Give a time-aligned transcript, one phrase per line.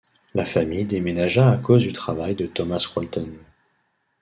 [0.33, 3.29] La famille déménagea à cause du travail de Thomas Walton.